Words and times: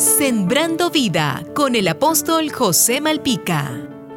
Sembrando 0.00 0.88
vida 0.88 1.44
con 1.54 1.76
el 1.76 1.86
apóstol 1.86 2.50
José 2.50 3.02
Malpica. 3.02 3.70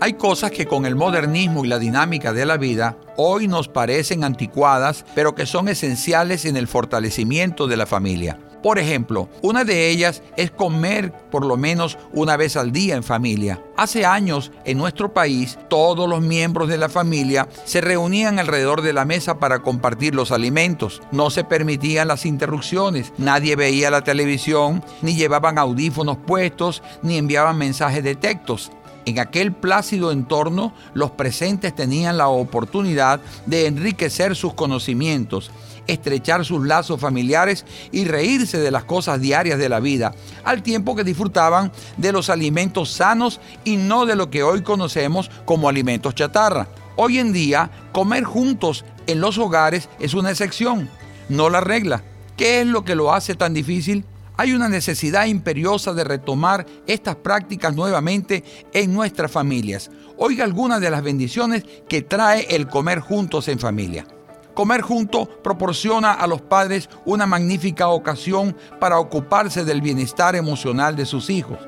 Hay 0.00 0.14
cosas 0.14 0.50
que 0.50 0.64
con 0.64 0.86
el 0.86 0.96
modernismo 0.96 1.66
y 1.66 1.68
la 1.68 1.78
dinámica 1.78 2.32
de 2.32 2.46
la 2.46 2.56
vida 2.56 2.96
hoy 3.18 3.46
nos 3.46 3.68
parecen 3.68 4.24
anticuadas, 4.24 5.04
pero 5.14 5.34
que 5.34 5.44
son 5.44 5.68
esenciales 5.68 6.46
en 6.46 6.56
el 6.56 6.66
fortalecimiento 6.66 7.66
de 7.66 7.76
la 7.76 7.84
familia. 7.84 8.38
Por 8.66 8.80
ejemplo, 8.80 9.28
una 9.42 9.62
de 9.62 9.90
ellas 9.90 10.24
es 10.36 10.50
comer 10.50 11.12
por 11.30 11.46
lo 11.46 11.56
menos 11.56 11.96
una 12.12 12.36
vez 12.36 12.56
al 12.56 12.72
día 12.72 12.96
en 12.96 13.04
familia. 13.04 13.62
Hace 13.76 14.04
años, 14.04 14.50
en 14.64 14.76
nuestro 14.76 15.14
país, 15.14 15.56
todos 15.68 16.08
los 16.08 16.20
miembros 16.20 16.68
de 16.68 16.76
la 16.76 16.88
familia 16.88 17.46
se 17.64 17.80
reunían 17.80 18.40
alrededor 18.40 18.82
de 18.82 18.92
la 18.92 19.04
mesa 19.04 19.38
para 19.38 19.60
compartir 19.60 20.16
los 20.16 20.32
alimentos. 20.32 21.00
No 21.12 21.30
se 21.30 21.44
permitían 21.44 22.08
las 22.08 22.26
interrupciones, 22.26 23.12
nadie 23.18 23.54
veía 23.54 23.88
la 23.88 24.02
televisión, 24.02 24.82
ni 25.00 25.14
llevaban 25.14 25.58
audífonos 25.58 26.16
puestos, 26.16 26.82
ni 27.02 27.18
enviaban 27.18 27.56
mensajes 27.56 28.02
de 28.02 28.16
textos. 28.16 28.72
En 29.06 29.20
aquel 29.20 29.52
plácido 29.52 30.10
entorno, 30.10 30.74
los 30.92 31.12
presentes 31.12 31.72
tenían 31.76 32.18
la 32.18 32.26
oportunidad 32.26 33.20
de 33.46 33.66
enriquecer 33.66 34.34
sus 34.34 34.54
conocimientos, 34.54 35.52
estrechar 35.86 36.44
sus 36.44 36.66
lazos 36.66 37.00
familiares 37.00 37.64
y 37.92 38.04
reírse 38.04 38.58
de 38.58 38.72
las 38.72 38.82
cosas 38.82 39.20
diarias 39.20 39.60
de 39.60 39.68
la 39.68 39.78
vida, 39.78 40.12
al 40.42 40.64
tiempo 40.64 40.96
que 40.96 41.04
disfrutaban 41.04 41.70
de 41.96 42.10
los 42.10 42.30
alimentos 42.30 42.90
sanos 42.90 43.40
y 43.62 43.76
no 43.76 44.06
de 44.06 44.16
lo 44.16 44.28
que 44.28 44.42
hoy 44.42 44.62
conocemos 44.62 45.30
como 45.44 45.68
alimentos 45.68 46.16
chatarra. 46.16 46.66
Hoy 46.96 47.20
en 47.20 47.32
día, 47.32 47.70
comer 47.92 48.24
juntos 48.24 48.84
en 49.06 49.20
los 49.20 49.38
hogares 49.38 49.88
es 50.00 50.14
una 50.14 50.30
excepción, 50.30 50.90
no 51.28 51.48
la 51.48 51.60
regla. 51.60 52.02
¿Qué 52.36 52.60
es 52.62 52.66
lo 52.66 52.84
que 52.84 52.96
lo 52.96 53.14
hace 53.14 53.36
tan 53.36 53.54
difícil? 53.54 54.04
Hay 54.38 54.52
una 54.52 54.68
necesidad 54.68 55.24
imperiosa 55.24 55.94
de 55.94 56.04
retomar 56.04 56.66
estas 56.86 57.16
prácticas 57.16 57.74
nuevamente 57.74 58.44
en 58.74 58.92
nuestras 58.92 59.30
familias. 59.30 59.90
Oiga 60.18 60.44
algunas 60.44 60.80
de 60.80 60.90
las 60.90 61.02
bendiciones 61.02 61.64
que 61.88 62.02
trae 62.02 62.46
el 62.54 62.66
comer 62.68 63.00
juntos 63.00 63.48
en 63.48 63.58
familia. 63.58 64.06
Comer 64.52 64.82
juntos 64.82 65.28
proporciona 65.42 66.12
a 66.12 66.26
los 66.26 66.42
padres 66.42 66.90
una 67.06 67.26
magnífica 67.26 67.88
ocasión 67.88 68.54
para 68.78 68.98
ocuparse 68.98 69.64
del 69.64 69.80
bienestar 69.80 70.36
emocional 70.36 70.96
de 70.96 71.06
sus 71.06 71.30
hijos. 71.30 71.58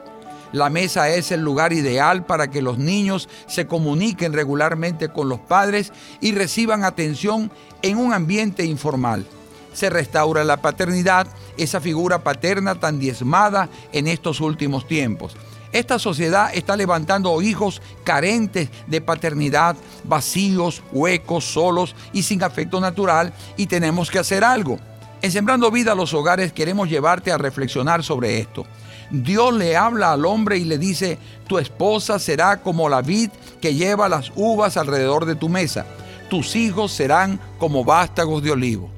La 0.53 0.69
mesa 0.69 1.09
es 1.09 1.33
el 1.33 1.41
lugar 1.41 1.73
ideal 1.73 2.27
para 2.27 2.51
que 2.51 2.63
los 2.63 2.79
niños 2.79 3.31
se 3.47 3.67
comuniquen 3.67 4.35
regularmente 4.35 5.09
con 5.09 5.29
los 5.31 5.41
padres 5.41 5.93
y 6.21 6.33
reciban 6.33 6.85
atención 6.85 7.51
en 7.81 7.97
un 7.97 8.13
ambiente 8.13 8.65
informal 8.65 9.27
se 9.73 9.91
restaura 9.91 10.45
la 10.45 10.59
paternidad, 10.59 11.27
esa 11.57 11.81
figura 11.81 12.23
paterna 12.25 12.75
tan 12.77 12.99
diezmada 12.99 13.69
en 13.93 14.07
estos 14.07 14.41
últimos 14.41 14.87
tiempos. 14.87 15.37
Esta 15.73 15.99
sociedad 15.99 16.51
está 16.55 16.77
levantando 16.77 17.43
hijos 17.43 17.83
carentes 18.05 18.71
de 18.87 19.01
paternidad, 19.01 19.77
vacíos, 20.05 20.83
huecos, 20.93 21.45
solos 21.45 21.95
y 22.13 22.23
sin 22.23 22.43
afecto 22.43 22.81
natural 22.81 23.35
y 23.57 23.67
tenemos 23.67 24.11
que 24.11 24.19
hacer 24.19 24.45
algo. 24.45 24.79
En 25.21 25.31
Sembrando 25.31 25.71
Vida 25.71 25.93
a 25.93 25.97
los 25.97 26.15
Hogares 26.15 26.53
queremos 26.53 26.89
llevarte 26.89 27.33
a 27.33 27.39
reflexionar 27.39 28.03
sobre 28.03 28.39
esto. 28.39 28.65
Dios 29.11 29.55
le 29.55 29.77
habla 29.77 30.13
al 30.13 30.25
hombre 30.25 30.59
y 30.59 30.65
le 30.65 30.79
dice, 30.79 31.19
tu 31.47 31.59
esposa 31.59 32.19
será 32.19 32.59
como 32.61 32.89
la 32.89 33.03
vid 33.03 33.31
que 33.61 33.75
lleva 33.75 34.09
las 34.09 34.33
uvas 34.37 34.77
alrededor 34.77 35.27
de 35.27 35.35
tu 35.35 35.49
mesa. 35.49 35.87
Tus 36.31 36.57
hijos 36.57 36.93
serán 36.93 37.41
como 37.59 37.85
vástagos 37.85 38.43
de 38.43 38.53
olivo. 38.53 38.98